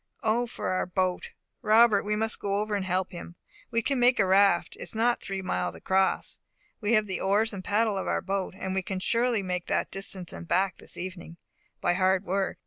[0.23, 1.29] Oh, for our boat!
[1.61, 3.35] Robert, we must go over and help him.
[3.69, 4.75] We can make a raft.
[4.75, 6.39] It is not three miles across.
[6.79, 9.91] We have the oars and paddle of our boat, and we can surely make that
[9.91, 11.37] distance and back this evening,
[11.81, 12.57] by hard work.